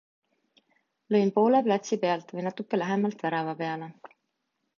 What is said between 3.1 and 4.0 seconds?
värava peale.